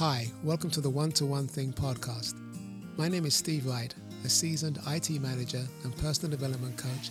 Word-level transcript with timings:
Hi, 0.00 0.32
welcome 0.42 0.70
to 0.70 0.80
the 0.80 0.88
One 0.88 1.12
to 1.12 1.26
One 1.26 1.46
Thing 1.46 1.74
podcast. 1.74 2.32
My 2.96 3.06
name 3.06 3.26
is 3.26 3.34
Steve 3.34 3.66
Wright, 3.66 3.94
a 4.24 4.30
seasoned 4.30 4.78
IT 4.86 5.10
manager 5.20 5.62
and 5.84 5.94
personal 5.98 6.30
development 6.30 6.78
coach, 6.78 7.10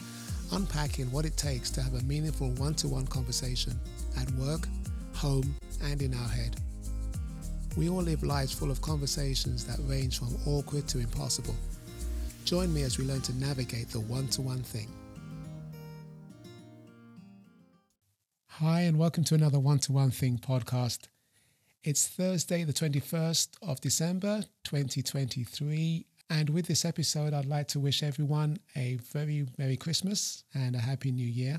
unpacking 0.54 1.06
what 1.12 1.24
it 1.24 1.38
takes 1.38 1.70
to 1.70 1.84
have 1.84 1.94
a 1.94 2.02
meaningful 2.06 2.50
one 2.54 2.74
to 2.74 2.88
one 2.88 3.06
conversation 3.06 3.80
at 4.20 4.32
work, 4.32 4.68
home, 5.14 5.56
and 5.84 6.02
in 6.02 6.16
our 6.16 6.30
head. 6.30 6.56
We 7.78 7.90
all 7.90 8.02
live 8.02 8.24
lives 8.24 8.54
full 8.54 8.72
of 8.72 8.82
conversations 8.82 9.66
that 9.66 9.78
range 9.88 10.18
from 10.18 10.36
awkward 10.48 10.88
to 10.88 10.98
impossible. 10.98 11.56
Join 12.44 12.74
me 12.74 12.82
as 12.82 12.98
we 12.98 13.06
learn 13.06 13.22
to 13.22 13.38
navigate 13.38 13.90
the 13.90 14.00
one 14.00 14.30
to 14.30 14.42
one 14.42 14.64
thing. 14.64 14.88
Hi, 18.48 18.80
and 18.82 18.98
welcome 18.98 19.26
to 19.26 19.36
another 19.36 19.60
One 19.60 19.78
to 19.78 19.92
One 19.92 20.10
Thing 20.10 20.40
podcast. 20.40 21.02
It's 21.82 22.10
Thursday, 22.10 22.66
the 22.66 22.74
21st 22.74 23.52
of 23.62 23.80
December, 23.80 24.44
2023. 24.66 26.06
And 26.30 26.50
with 26.50 26.68
this 26.68 26.84
episode, 26.84 27.34
I'd 27.34 27.46
like 27.46 27.70
to 27.70 27.80
wish 27.80 28.04
everyone 28.04 28.58
a 28.76 28.96
very 29.14 29.48
Merry 29.58 29.78
Christmas 29.78 30.44
and 30.54 30.76
a 30.76 30.80
Happy 30.80 31.10
New 31.10 31.26
Year. 31.26 31.58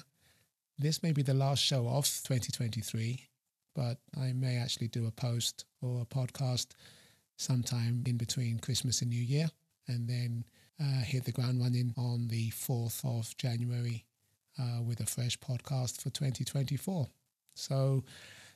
This 0.78 1.02
may 1.02 1.12
be 1.12 1.22
the 1.22 1.32
last 1.32 1.64
show 1.64 1.88
of 1.88 2.04
2023, 2.04 3.28
but 3.74 3.96
I 4.20 4.34
may 4.34 4.58
actually 4.58 4.88
do 4.88 5.06
a 5.06 5.10
post 5.10 5.64
or 5.80 6.02
a 6.02 6.04
podcast 6.04 6.72
sometime 7.38 8.04
in 8.06 8.18
between 8.18 8.58
Christmas 8.58 9.00
and 9.00 9.08
New 9.08 9.22
Year, 9.22 9.48
and 9.88 10.06
then 10.06 10.44
uh, 10.78 11.00
hit 11.00 11.24
the 11.24 11.32
ground 11.32 11.62
running 11.62 11.94
on 11.96 12.28
the 12.28 12.50
4th 12.50 13.02
of 13.06 13.34
January 13.38 14.04
uh, 14.58 14.82
with 14.82 15.00
a 15.00 15.06
fresh 15.06 15.38
podcast 15.38 15.98
for 15.98 16.10
2024. 16.10 17.08
So, 17.54 18.04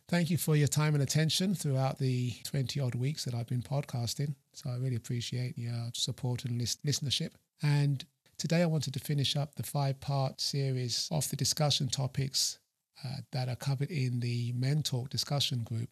thank 0.09 0.31
you 0.31 0.37
for 0.37 0.57
your 0.57 0.69
time 0.69 0.95
and 0.95 1.03
attention 1.03 1.55
throughout 1.55 1.99
the 1.99 2.33
20 2.45 2.81
odd 2.81 2.95
weeks 2.95 3.25
that 3.25 3.35
I've 3.35 3.47
been 3.47 3.62
podcasting. 3.62 4.35
So, 4.53 4.71
I 4.71 4.77
really 4.77 4.97
appreciate 4.97 5.59
your 5.59 5.91
support 5.95 6.45
and 6.45 6.59
list- 6.59 6.84
listenership. 6.84 7.31
And 7.62 8.05
today, 8.39 8.62
I 8.62 8.67
wanted 8.67 8.95
to 8.95 9.01
finish 9.01 9.37
up 9.37 9.55
the 9.55 9.62
five 9.62 10.01
part 10.01 10.41
series 10.41 11.09
of 11.11 11.28
the 11.31 11.37
discussion 11.37 11.89
topics 11.89 12.59
uh, 13.05 13.19
that 13.33 13.48
are 13.48 13.56
covered 13.56 13.91
in 13.91 14.20
the 14.20 14.53
Men 14.56 14.83
Talk 14.83 15.11
discussion 15.11 15.62
group. 15.62 15.89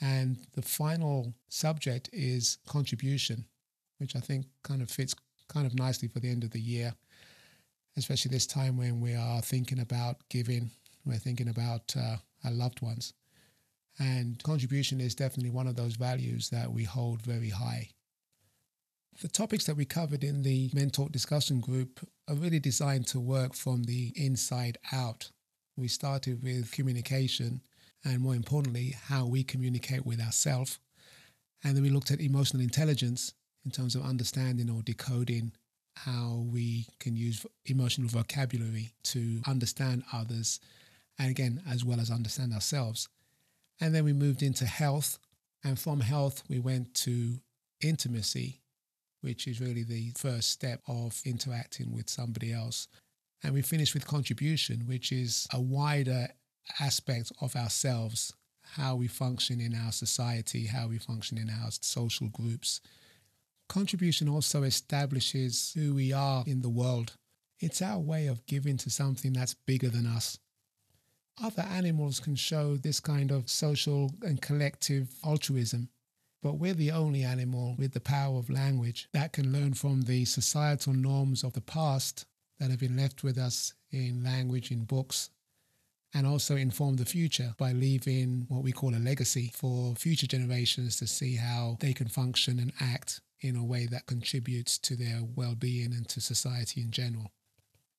And 0.00 0.38
the 0.52 0.62
final 0.62 1.34
subject 1.48 2.10
is 2.12 2.58
contribution, 2.66 3.46
which 3.98 4.14
I 4.14 4.20
think 4.20 4.46
kind 4.62 4.82
of 4.82 4.90
fits 4.90 5.14
kind 5.48 5.66
of 5.66 5.74
nicely 5.74 6.08
for 6.08 6.20
the 6.20 6.30
end 6.30 6.44
of 6.44 6.50
the 6.50 6.60
year 6.60 6.92
especially 7.96 8.30
this 8.30 8.46
time 8.46 8.76
when 8.76 9.00
we 9.00 9.14
are 9.14 9.40
thinking 9.40 9.80
about 9.80 10.16
giving, 10.28 10.70
we're 11.04 11.16
thinking 11.16 11.48
about 11.48 11.94
uh, 11.96 12.16
our 12.44 12.50
loved 12.50 12.82
ones. 12.82 13.14
And 13.98 14.42
contribution 14.42 15.00
is 15.00 15.14
definitely 15.14 15.50
one 15.50 15.66
of 15.66 15.76
those 15.76 15.96
values 15.96 16.50
that 16.50 16.72
we 16.72 16.84
hold 16.84 17.22
very 17.22 17.50
high. 17.50 17.90
The 19.22 19.28
topics 19.28 19.64
that 19.64 19.76
we 19.76 19.86
covered 19.86 20.22
in 20.22 20.42
the 20.42 20.70
Men 20.74 20.90
Talk 20.90 21.10
discussion 21.10 21.60
group 21.60 22.06
are 22.28 22.34
really 22.34 22.60
designed 22.60 23.06
to 23.08 23.20
work 23.20 23.54
from 23.54 23.84
the 23.84 24.12
inside 24.14 24.76
out. 24.92 25.30
We 25.76 25.88
started 25.88 26.42
with 26.42 26.70
communication 26.70 27.62
and, 28.04 28.20
more 28.20 28.34
importantly, 28.34 28.94
how 29.04 29.24
we 29.24 29.42
communicate 29.42 30.04
with 30.04 30.20
ourselves. 30.20 30.78
And 31.64 31.74
then 31.74 31.82
we 31.82 31.88
looked 31.88 32.10
at 32.10 32.20
emotional 32.20 32.62
intelligence 32.62 33.32
in 33.64 33.70
terms 33.70 33.94
of 33.94 34.04
understanding 34.04 34.68
or 34.68 34.82
decoding 34.82 35.52
how 35.96 36.44
we 36.52 36.86
can 37.00 37.16
use 37.16 37.46
emotional 37.64 38.08
vocabulary 38.08 38.92
to 39.02 39.40
understand 39.46 40.04
others 40.12 40.60
and 41.18 41.30
again 41.30 41.62
as 41.66 41.84
well 41.84 41.98
as 41.98 42.10
understand 42.10 42.52
ourselves 42.52 43.08
and 43.80 43.94
then 43.94 44.04
we 44.04 44.12
moved 44.12 44.42
into 44.42 44.66
health 44.66 45.18
and 45.64 45.78
from 45.78 46.00
health 46.00 46.42
we 46.48 46.58
went 46.58 46.94
to 46.94 47.40
intimacy 47.80 48.60
which 49.20 49.46
is 49.46 49.60
really 49.60 49.82
the 49.82 50.12
first 50.16 50.50
step 50.50 50.80
of 50.88 51.20
interacting 51.24 51.92
with 51.92 52.08
somebody 52.08 52.52
else 52.52 52.88
and 53.42 53.52
we 53.52 53.62
finished 53.62 53.94
with 53.94 54.06
contribution 54.06 54.84
which 54.86 55.12
is 55.12 55.46
a 55.52 55.60
wider 55.60 56.28
aspect 56.80 57.32
of 57.40 57.54
ourselves 57.56 58.32
how 58.72 58.96
we 58.96 59.06
function 59.06 59.60
in 59.60 59.74
our 59.74 59.92
society 59.92 60.66
how 60.66 60.88
we 60.88 60.98
function 60.98 61.38
in 61.38 61.48
our 61.48 61.70
social 61.70 62.28
groups 62.28 62.80
Contribution 63.68 64.28
also 64.28 64.62
establishes 64.62 65.72
who 65.74 65.94
we 65.94 66.12
are 66.12 66.44
in 66.46 66.62
the 66.62 66.68
world. 66.68 67.16
It's 67.58 67.82
our 67.82 67.98
way 67.98 68.26
of 68.26 68.46
giving 68.46 68.76
to 68.78 68.90
something 68.90 69.32
that's 69.32 69.54
bigger 69.54 69.88
than 69.88 70.06
us. 70.06 70.38
Other 71.42 71.62
animals 71.62 72.18
can 72.18 72.34
show 72.34 72.76
this 72.76 72.98
kind 72.98 73.30
of 73.30 73.50
social 73.50 74.14
and 74.22 74.40
collective 74.40 75.08
altruism, 75.22 75.90
but 76.42 76.54
we're 76.54 76.72
the 76.72 76.92
only 76.92 77.24
animal 77.24 77.74
with 77.78 77.92
the 77.92 78.00
power 78.00 78.38
of 78.38 78.48
language 78.48 79.08
that 79.12 79.32
can 79.34 79.52
learn 79.52 79.74
from 79.74 80.02
the 80.02 80.24
societal 80.24 80.94
norms 80.94 81.44
of 81.44 81.52
the 81.52 81.60
past 81.60 82.24
that 82.58 82.70
have 82.70 82.80
been 82.80 82.96
left 82.96 83.22
with 83.22 83.36
us 83.36 83.74
in 83.90 84.24
language, 84.24 84.70
in 84.70 84.84
books, 84.84 85.28
and 86.14 86.26
also 86.26 86.56
inform 86.56 86.96
the 86.96 87.04
future 87.04 87.54
by 87.58 87.72
leaving 87.72 88.46
what 88.48 88.62
we 88.62 88.72
call 88.72 88.94
a 88.94 88.96
legacy 88.96 89.52
for 89.54 89.94
future 89.94 90.26
generations 90.26 90.96
to 90.96 91.06
see 91.06 91.36
how 91.36 91.76
they 91.80 91.92
can 91.92 92.08
function 92.08 92.58
and 92.58 92.72
act 92.80 93.20
in 93.40 93.56
a 93.56 93.64
way 93.64 93.84
that 93.84 94.06
contributes 94.06 94.78
to 94.78 94.96
their 94.96 95.20
well 95.34 95.54
being 95.54 95.92
and 95.92 96.08
to 96.08 96.20
society 96.20 96.80
in 96.80 96.90
general. 96.90 97.30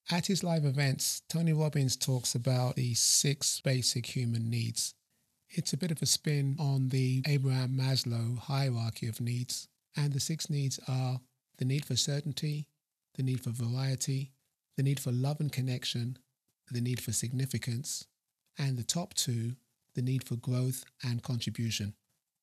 At 0.10 0.28
his 0.28 0.42
live 0.42 0.64
events, 0.64 1.22
Tony 1.28 1.52
Robbins 1.52 1.98
talks 1.98 2.34
about 2.34 2.78
the 2.78 2.94
six 2.94 3.60
basic 3.60 4.06
human 4.16 4.50
needs. 4.50 4.94
It's 5.50 5.74
a 5.74 5.78
bit 5.78 5.92
of 5.92 6.02
a 6.02 6.06
spin 6.06 6.56
on 6.58 6.90
the 6.90 7.24
Abraham 7.28 7.72
Maslow 7.78 8.38
hierarchy 8.38 9.08
of 9.08 9.20
needs, 9.20 9.68
and 9.98 10.14
the 10.14 10.22
six 10.22 10.50
needs 10.50 10.80
are 10.88 11.20
the 11.58 11.66
need 11.66 11.84
for 11.84 11.98
certainty, 11.98 12.68
the 13.16 13.24
need 13.24 13.42
for 13.42 13.50
variety, 13.50 14.32
the 14.78 14.84
need 14.84 15.02
for 15.02 15.12
love 15.12 15.42
and 15.42 15.52
connection, 15.52 16.18
the 16.72 16.80
need 16.80 17.02
for 17.02 17.12
significance, 17.12 18.06
and 18.58 18.78
the 18.78 18.84
top 18.84 19.14
two, 19.14 19.58
the 19.94 20.02
need 20.02 20.24
for 20.26 20.38
growth 20.38 20.86
and 21.04 21.22
contribution. 21.22 21.96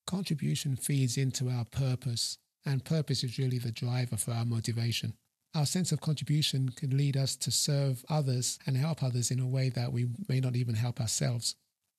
Contribution 0.07 0.77
feeds 0.77 1.17
into 1.17 1.49
our 1.49 1.65
purpose 1.65 2.37
and 2.67 2.85
purpose 2.85 3.25
is 3.25 3.39
really 3.39 3.59
the 3.59 3.73
driver 3.73 4.19
for 4.19 4.33
our 4.33 4.45
motivation. 4.45 5.15
Our 5.55 5.67
sense 5.67 5.93
of 5.93 6.01
contribution 6.01 6.71
can 6.71 6.97
lead 6.97 7.17
us 7.17 7.37
to 7.37 7.53
serve 7.53 8.05
others 8.09 8.59
and 8.67 8.77
help 8.77 9.03
others 9.03 9.31
in 9.31 9.39
a 9.39 9.47
way 9.47 9.69
that 9.69 9.93
we 9.93 10.09
may 10.29 10.41
not 10.41 10.57
even 10.57 10.75
help 10.75 11.01
ourselves. 11.01 11.55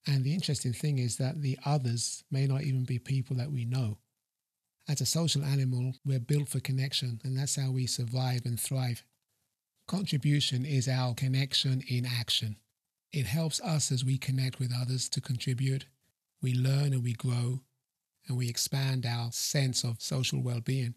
And 0.05 0.23
the 0.23 0.33
interesting 0.33 0.73
thing 0.73 0.97
is 0.97 1.17
that 1.17 1.41
the 1.41 1.57
others 1.65 2.23
may 2.29 2.47
not 2.47 2.63
even 2.63 2.83
be 2.83 2.99
people 2.99 3.37
that 3.37 3.51
we 3.51 3.63
know. 3.63 3.97
As 4.87 4.99
a 4.99 5.05
social 5.05 5.43
animal, 5.43 5.93
we're 6.05 6.19
built 6.19 6.49
for 6.49 6.59
connection, 6.59 7.21
and 7.23 7.37
that's 7.37 7.55
how 7.55 7.71
we 7.71 7.87
survive 7.87 8.45
and 8.45 8.59
thrive. 8.59 9.03
Contribution 9.87 10.65
is 10.65 10.87
our 10.87 11.13
connection 11.13 11.81
in 11.87 12.05
action. 12.05 12.57
It 13.11 13.25
helps 13.25 13.61
us 13.61 13.91
as 13.91 14.03
we 14.03 14.17
connect 14.17 14.59
with 14.59 14.73
others 14.75 15.07
to 15.09 15.21
contribute. 15.21 15.85
We 16.41 16.53
learn 16.53 16.93
and 16.93 17.03
we 17.03 17.13
grow, 17.13 17.61
and 18.27 18.37
we 18.37 18.49
expand 18.49 19.05
our 19.05 19.31
sense 19.31 19.83
of 19.83 20.01
social 20.01 20.43
well 20.43 20.59
being. 20.59 20.95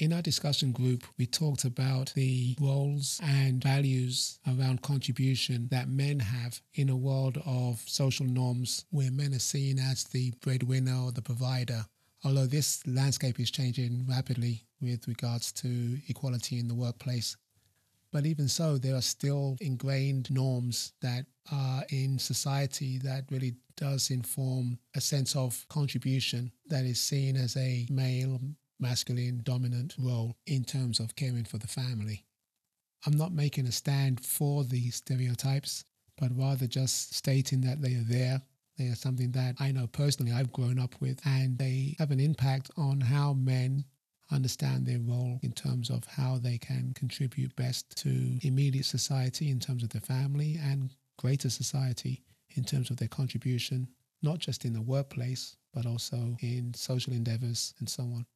In 0.00 0.14
our 0.14 0.22
discussion 0.22 0.72
group, 0.72 1.04
we 1.18 1.26
talked 1.26 1.64
about 1.64 2.14
the 2.14 2.56
roles 2.58 3.20
and 3.22 3.62
values 3.62 4.38
around 4.48 4.80
contribution 4.80 5.68
that 5.72 5.90
men 5.90 6.20
have 6.20 6.62
in 6.72 6.88
a 6.88 6.96
world 6.96 7.36
of 7.44 7.82
social 7.86 8.24
norms 8.24 8.86
where 8.88 9.10
men 9.10 9.34
are 9.34 9.38
seen 9.38 9.78
as 9.78 10.04
the 10.04 10.32
breadwinner 10.40 10.96
or 11.04 11.12
the 11.12 11.20
provider. 11.20 11.84
Although 12.24 12.46
this 12.46 12.80
landscape 12.86 13.38
is 13.38 13.50
changing 13.50 14.06
rapidly 14.08 14.64
with 14.80 15.06
regards 15.06 15.52
to 15.52 15.98
equality 16.08 16.58
in 16.58 16.66
the 16.66 16.74
workplace. 16.74 17.36
But 18.10 18.24
even 18.24 18.48
so, 18.48 18.78
there 18.78 18.96
are 18.96 19.02
still 19.02 19.58
ingrained 19.60 20.30
norms 20.30 20.94
that 21.02 21.26
are 21.52 21.84
in 21.90 22.18
society 22.18 22.96
that 23.04 23.24
really 23.30 23.56
does 23.76 24.10
inform 24.10 24.78
a 24.96 25.00
sense 25.02 25.36
of 25.36 25.66
contribution 25.68 26.52
that 26.68 26.86
is 26.86 26.98
seen 26.98 27.36
as 27.36 27.54
a 27.58 27.86
male, 27.90 28.40
masculine, 28.80 29.40
dominant 29.42 29.94
role 29.98 30.36
in 30.46 30.64
terms 30.64 31.00
of 31.00 31.16
caring 31.16 31.44
for 31.44 31.58
the 31.58 31.66
family. 31.66 32.24
I'm 33.06 33.16
not 33.16 33.32
making 33.32 33.66
a 33.66 33.72
stand 33.72 34.24
for 34.24 34.64
these 34.64 34.96
stereotypes, 34.96 35.84
but 36.18 36.36
rather 36.36 36.66
just 36.66 37.14
stating 37.14 37.62
that 37.62 37.80
they 37.80 37.94
are 37.94 38.04
there. 38.04 38.42
They 38.76 38.88
are 38.88 38.94
something 38.94 39.32
that 39.32 39.56
I 39.58 39.72
know 39.72 39.86
personally 39.86 40.32
I've 40.32 40.52
grown 40.52 40.78
up 40.78 40.94
with, 41.00 41.20
and 41.24 41.58
they 41.58 41.96
have 41.98 42.10
an 42.10 42.20
impact 42.20 42.70
on 42.76 43.00
how 43.00 43.34
men 43.34 43.84
understand 44.30 44.86
their 44.86 45.00
role 45.00 45.38
in 45.42 45.52
terms 45.52 45.90
of 45.90 46.04
how 46.06 46.38
they 46.38 46.56
can 46.58 46.92
contribute 46.94 47.54
best 47.56 47.96
to 48.02 48.38
immediate 48.42 48.84
society 48.84 49.50
in 49.50 49.58
terms 49.58 49.82
of 49.82 49.90
their 49.90 50.00
family 50.00 50.58
and 50.62 50.94
greater 51.18 51.50
society 51.50 52.22
in 52.56 52.64
terms 52.64 52.90
of 52.90 52.96
their 52.96 53.08
contribution, 53.08 53.88
not 54.22 54.38
just 54.38 54.64
in 54.64 54.72
the 54.72 54.80
workplace, 54.80 55.56
but 55.74 55.86
also 55.86 56.36
in 56.40 56.72
social 56.74 57.12
endeavors 57.12 57.74
and 57.78 57.88
so 57.88 58.02
on. 58.02 58.26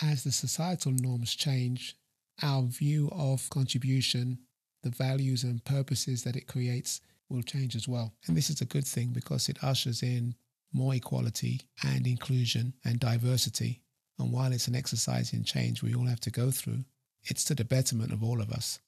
As 0.00 0.24
the 0.24 0.32
societal 0.32 0.92
norms 0.92 1.34
change, 1.34 1.96
our 2.42 2.62
view 2.62 3.10
of 3.12 3.50
contribution, 3.50 4.38
the 4.82 4.90
values 4.90 5.44
and 5.44 5.64
purposes 5.64 6.24
that 6.24 6.36
it 6.36 6.46
creates, 6.46 7.00
will 7.28 7.42
change 7.42 7.76
as 7.76 7.88
well. 7.88 8.14
And 8.26 8.36
this 8.36 8.50
is 8.50 8.60
a 8.60 8.66
good 8.66 8.86
thing 8.86 9.08
because 9.08 9.48
it 9.48 9.62
ushers 9.62 10.02
in 10.02 10.34
more 10.72 10.94
equality 10.94 11.62
and 11.82 12.06
inclusion 12.06 12.74
and 12.84 12.98
diversity. 12.98 13.82
And 14.18 14.32
while 14.32 14.52
it's 14.52 14.68
an 14.68 14.74
exercise 14.74 15.32
in 15.32 15.44
change 15.44 15.82
we 15.82 15.94
all 15.94 16.06
have 16.06 16.20
to 16.20 16.30
go 16.30 16.50
through, 16.50 16.84
it's 17.24 17.44
to 17.44 17.54
the 17.54 17.64
betterment 17.64 18.12
of 18.12 18.22
all 18.22 18.40
of 18.40 18.50
us. 18.50 18.80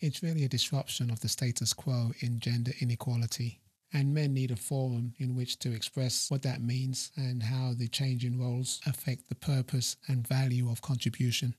It's 0.00 0.22
really 0.22 0.44
a 0.44 0.48
disruption 0.48 1.10
of 1.10 1.20
the 1.20 1.28
status 1.28 1.72
quo 1.72 2.12
in 2.20 2.40
gender 2.40 2.72
inequality. 2.80 3.60
And 3.94 4.12
men 4.12 4.34
need 4.34 4.50
a 4.50 4.56
forum 4.56 5.14
in 5.18 5.34
which 5.34 5.58
to 5.60 5.72
express 5.72 6.30
what 6.30 6.42
that 6.42 6.60
means 6.60 7.10
and 7.16 7.42
how 7.42 7.72
the 7.74 7.88
change 7.88 8.24
in 8.24 8.38
roles 8.38 8.80
affect 8.86 9.30
the 9.30 9.34
purpose 9.34 9.96
and 10.06 10.28
value 10.28 10.68
of 10.68 10.82
contribution. 10.82 11.54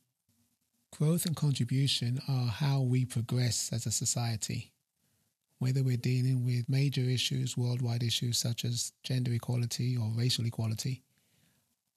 Growth 0.96 1.26
and 1.26 1.36
contribution 1.36 2.22
are 2.28 2.48
how 2.48 2.82
we 2.82 3.06
progress 3.06 3.72
as 3.74 3.88
a 3.88 3.92
society 3.92 4.74
whether 5.60 5.84
we're 5.84 5.98
dealing 5.98 6.46
with 6.46 6.70
major 6.70 7.02
issues, 7.02 7.58
worldwide 7.58 8.04
issues 8.04 8.38
such 8.38 8.66
as 8.66 8.92
gender 9.04 9.34
equality 9.34 9.98
or 9.98 10.12
racial 10.16 10.46
equality, 10.46 11.02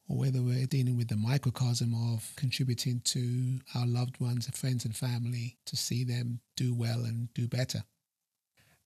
or 0.09 0.17
whether 0.17 0.41
we're 0.41 0.67
dealing 0.67 0.97
with 0.97 1.09
the 1.09 1.17
microcosm 1.17 1.95
of 2.15 2.33
contributing 2.37 3.01
to 3.05 3.59
our 3.75 3.87
loved 3.87 4.21
ones, 4.21 4.49
friends, 4.57 4.85
and 4.85 4.97
family 4.97 5.59
to 5.67 5.77
see 5.77 6.05
them 6.05 6.41
do 6.57 6.75
well 6.75 7.05
and 7.05 7.33
do 7.35 7.49
better. 7.49 7.83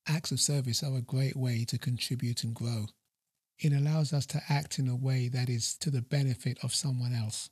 Acts 0.08 0.32
of 0.32 0.40
service 0.40 0.82
are 0.82 0.96
a 0.96 1.00
great 1.00 1.36
way 1.36 1.64
to 1.64 1.78
contribute 1.78 2.42
and 2.42 2.54
grow. 2.54 2.86
It 3.58 3.72
allows 3.72 4.12
us 4.12 4.26
to 4.26 4.42
act 4.48 4.78
in 4.80 4.88
a 4.88 4.96
way 4.96 5.28
that 5.28 5.48
is 5.48 5.76
to 5.78 5.90
the 5.90 6.02
benefit 6.02 6.58
of 6.64 6.74
someone 6.74 7.14
else. 7.14 7.50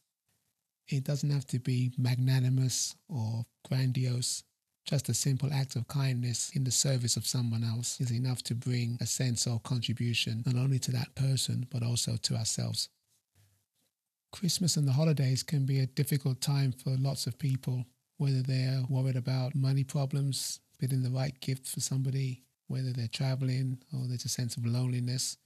It 0.88 1.04
doesn't 1.04 1.30
have 1.30 1.46
to 1.48 1.60
be 1.60 1.92
magnanimous 1.96 2.96
or 3.08 3.46
grandiose. 3.68 4.42
Just 4.84 5.08
a 5.08 5.14
simple 5.14 5.52
act 5.52 5.76
of 5.76 5.86
kindness 5.86 6.50
in 6.52 6.64
the 6.64 6.72
service 6.72 7.16
of 7.16 7.26
someone 7.26 7.62
else 7.62 8.00
is 8.00 8.10
enough 8.10 8.42
to 8.44 8.56
bring 8.56 8.98
a 9.00 9.06
sense 9.06 9.46
of 9.46 9.62
contribution 9.62 10.42
not 10.44 10.56
only 10.56 10.80
to 10.80 10.90
that 10.90 11.14
person 11.14 11.66
but 11.70 11.84
also 11.84 12.16
to 12.16 12.34
ourselves. 12.34 12.88
Christmas 14.32 14.76
and 14.76 14.88
the 14.88 14.92
holidays 14.92 15.44
can 15.44 15.66
be 15.66 15.78
a 15.78 15.86
difficult 15.86 16.40
time 16.40 16.72
for 16.72 16.90
lots 16.90 17.28
of 17.28 17.38
people, 17.38 17.84
whether 18.16 18.42
they're 18.42 18.82
worried 18.88 19.16
about 19.16 19.54
money 19.54 19.84
problems, 19.84 20.58
getting 20.80 21.02
the 21.02 21.10
right 21.10 21.38
gift 21.40 21.68
for 21.68 21.80
somebody, 21.80 22.42
whether 22.68 22.92
they're 22.92 23.08
traveling 23.08 23.78
or 23.92 24.06
there's 24.06 24.24
a 24.24 24.28
sense 24.28 24.56
of 24.56 24.66
loneliness. 24.66 25.36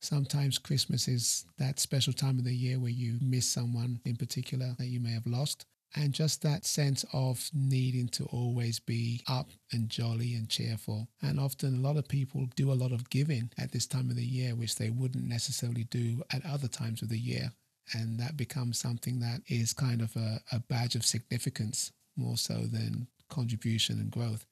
Sometimes 0.00 0.58
Christmas 0.58 1.08
is 1.08 1.44
that 1.58 1.78
special 1.78 2.12
time 2.12 2.38
of 2.38 2.44
the 2.44 2.54
year 2.54 2.78
where 2.78 2.90
you 2.90 3.18
miss 3.20 3.48
someone 3.48 4.00
in 4.04 4.16
particular 4.16 4.74
that 4.78 4.86
you 4.86 5.00
may 5.00 5.12
have 5.12 5.26
lost 5.26 5.66
and 5.94 6.12
just 6.12 6.42
that 6.42 6.64
sense 6.64 7.04
of 7.12 7.50
needing 7.52 8.08
to 8.08 8.24
always 8.26 8.78
be 8.78 9.22
up 9.28 9.50
and 9.72 9.88
jolly 9.88 10.34
and 10.34 10.48
cheerful. 10.48 11.08
And 11.20 11.38
often 11.38 11.76
a 11.76 11.80
lot 11.80 11.96
of 11.96 12.08
people 12.08 12.48
do 12.56 12.72
a 12.72 12.74
lot 12.74 12.92
of 12.92 13.10
giving 13.10 13.50
at 13.58 13.72
this 13.72 13.86
time 13.86 14.10
of 14.10 14.16
the 14.16 14.24
year, 14.24 14.54
which 14.54 14.76
they 14.76 14.90
wouldn't 14.90 15.26
necessarily 15.26 15.84
do 15.84 16.22
at 16.32 16.44
other 16.46 16.68
times 16.68 17.02
of 17.02 17.08
the 17.08 17.18
year. 17.18 17.52
And 17.94 18.18
that 18.18 18.36
becomes 18.36 18.78
something 18.78 19.20
that 19.20 19.42
is 19.48 19.72
kind 19.72 20.00
of 20.00 20.14
a, 20.16 20.40
a 20.52 20.60
badge 20.60 20.94
of 20.94 21.04
significance 21.04 21.92
more 22.16 22.36
so 22.36 22.54
than 22.54 23.06
contribution 23.28 23.98
and 23.98 24.10
growth. 24.10 24.46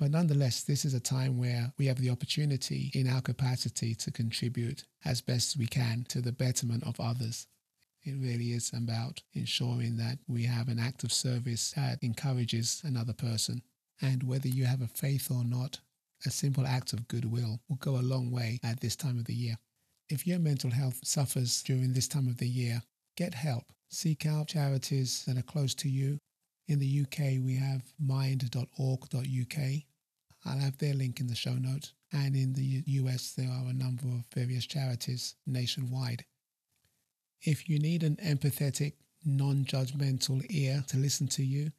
But 0.00 0.12
nonetheless, 0.12 0.62
this 0.62 0.86
is 0.86 0.94
a 0.94 0.98
time 0.98 1.36
where 1.36 1.74
we 1.76 1.84
have 1.84 2.00
the 2.00 2.08
opportunity 2.08 2.90
in 2.94 3.06
our 3.06 3.20
capacity 3.20 3.94
to 3.96 4.10
contribute 4.10 4.84
as 5.04 5.20
best 5.20 5.58
we 5.58 5.66
can 5.66 6.06
to 6.08 6.22
the 6.22 6.32
betterment 6.32 6.84
of 6.84 6.98
others. 6.98 7.46
It 8.02 8.12
really 8.12 8.52
is 8.52 8.72
about 8.72 9.20
ensuring 9.34 9.98
that 9.98 10.16
we 10.26 10.44
have 10.44 10.68
an 10.68 10.78
act 10.78 11.04
of 11.04 11.12
service 11.12 11.72
that 11.72 12.02
encourages 12.02 12.80
another 12.82 13.12
person. 13.12 13.60
And 14.00 14.22
whether 14.22 14.48
you 14.48 14.64
have 14.64 14.80
a 14.80 14.88
faith 14.88 15.30
or 15.30 15.44
not, 15.44 15.80
a 16.24 16.30
simple 16.30 16.66
act 16.66 16.94
of 16.94 17.06
goodwill 17.06 17.60
will 17.68 17.76
go 17.76 17.98
a 17.98 18.00
long 18.00 18.30
way 18.30 18.58
at 18.64 18.80
this 18.80 18.96
time 18.96 19.18
of 19.18 19.26
the 19.26 19.34
year. 19.34 19.58
If 20.08 20.26
your 20.26 20.38
mental 20.38 20.70
health 20.70 21.00
suffers 21.04 21.62
during 21.62 21.92
this 21.92 22.08
time 22.08 22.26
of 22.26 22.38
the 22.38 22.48
year, 22.48 22.82
get 23.18 23.34
help. 23.34 23.64
Seek 23.90 24.24
out 24.24 24.48
charities 24.48 25.24
that 25.26 25.36
are 25.36 25.42
close 25.42 25.74
to 25.74 25.90
you. 25.90 26.18
In 26.68 26.78
the 26.78 27.02
UK, 27.02 27.44
we 27.44 27.56
have 27.56 27.82
mind.org.uk. 27.98 29.82
I'll 30.44 30.58
have 30.58 30.78
their 30.78 30.94
link 30.94 31.20
in 31.20 31.26
the 31.26 31.34
show 31.34 31.54
notes. 31.54 31.92
And 32.12 32.34
in 32.34 32.54
the 32.54 32.82
US, 32.86 33.32
there 33.32 33.50
are 33.50 33.68
a 33.68 33.74
number 33.74 34.06
of 34.06 34.24
various 34.34 34.66
charities 34.66 35.36
nationwide. 35.46 36.24
If 37.42 37.68
you 37.68 37.78
need 37.78 38.02
an 38.02 38.16
empathetic, 38.16 38.94
non 39.24 39.64
judgmental 39.64 40.44
ear 40.50 40.84
to 40.88 40.96
listen 40.96 41.28
to 41.28 41.44
you, 41.44 41.70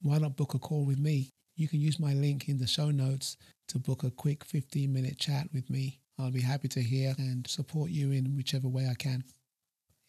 why 0.00 0.18
not 0.18 0.36
book 0.36 0.54
a 0.54 0.58
call 0.58 0.84
with 0.84 0.98
me? 0.98 1.30
You 1.54 1.68
can 1.68 1.80
use 1.80 2.00
my 2.00 2.14
link 2.14 2.48
in 2.48 2.58
the 2.58 2.66
show 2.66 2.90
notes 2.90 3.36
to 3.68 3.78
book 3.78 4.02
a 4.02 4.10
quick 4.10 4.44
15 4.44 4.92
minute 4.92 5.18
chat 5.18 5.48
with 5.52 5.70
me. 5.70 6.00
I'll 6.18 6.30
be 6.30 6.40
happy 6.40 6.68
to 6.68 6.82
hear 6.82 7.14
and 7.18 7.46
support 7.46 7.90
you 7.90 8.10
in 8.10 8.36
whichever 8.36 8.68
way 8.68 8.88
I 8.88 8.94
can. 8.94 9.24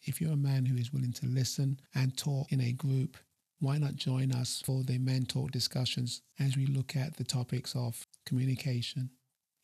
If 0.02 0.20
you're 0.20 0.32
a 0.32 0.36
man 0.36 0.66
who 0.66 0.76
is 0.76 0.92
willing 0.92 1.12
to 1.14 1.26
listen 1.26 1.80
and 1.94 2.16
talk 2.16 2.52
in 2.52 2.60
a 2.60 2.72
group, 2.72 3.16
why 3.60 3.78
not 3.78 3.96
join 3.96 4.32
us 4.32 4.62
for 4.64 4.82
the 4.82 4.98
Men 4.98 5.26
Talk 5.26 5.50
discussions 5.50 6.22
as 6.38 6.56
we 6.56 6.66
look 6.66 6.96
at 6.96 7.16
the 7.16 7.24
topics 7.24 7.74
of 7.74 8.06
communication, 8.26 9.10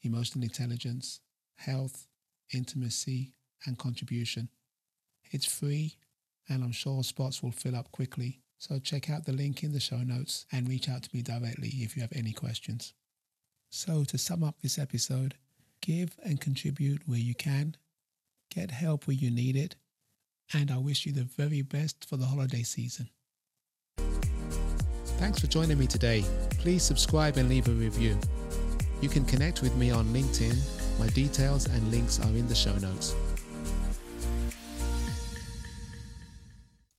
emotional 0.03 0.45
intelligence, 0.45 1.21
health, 1.57 2.07
intimacy, 2.53 3.35
and 3.67 3.79
contribution? 3.79 4.49
It's 5.31 5.47
free, 5.47 5.97
and 6.49 6.65
I'm 6.65 6.73
sure 6.73 7.03
spots 7.03 7.43
will 7.43 7.53
fill 7.53 7.77
up 7.77 7.93
quickly. 7.93 8.41
So 8.59 8.79
check 8.79 9.11
out 9.11 9.25
the 9.25 9.33
link 9.33 9.63
in 9.63 9.73
the 9.73 9.81
show 9.81 9.99
notes 9.99 10.47
and 10.53 10.69
reach 10.69 10.89
out 10.89 11.03
to 11.03 11.11
me 11.15 11.23
directly 11.23 11.69
if 11.69 11.97
you 11.97 12.03
have 12.03 12.13
any 12.15 12.33
questions. 12.33 12.95
So, 13.71 14.03
to 14.05 14.19
sum 14.19 14.43
up 14.43 14.61
this 14.61 14.79
episode, 14.79 15.37
give 15.81 16.17
and 16.25 16.41
contribute 16.41 17.03
where 17.07 17.19
you 17.19 17.35
can, 17.35 17.77
get 18.51 18.73
help 18.73 19.07
where 19.07 19.15
you 19.15 19.31
need 19.31 19.55
it, 19.55 19.77
and 20.53 20.71
I 20.73 20.79
wish 20.79 21.07
you 21.07 21.13
the 21.13 21.23
very 21.23 21.63
best 21.63 22.05
for 22.05 22.17
the 22.17 22.27
holiday 22.27 22.65
season. 22.65 23.11
Thanks 25.21 25.39
for 25.39 25.49
joining 25.49 25.77
me 25.77 25.87
today. 25.87 26.25
Please 26.61 26.83
subscribe 26.83 27.37
and 27.37 27.47
leave 27.47 27.69
a 27.69 27.73
review. 27.73 28.19
You 29.03 29.11
can 29.11 29.27
connect 29.27 29.61
with 29.61 29.77
me 29.77 29.91
on 29.91 30.07
LinkedIn. 30.07 30.57
My 30.99 31.09
details 31.09 31.67
and 31.67 31.91
links 31.91 32.19
are 32.21 32.31
in 32.31 32.49
the 32.49 32.55
show 32.55 32.75
notes. 32.79 33.15